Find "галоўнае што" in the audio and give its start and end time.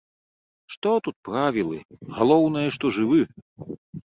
2.17-2.85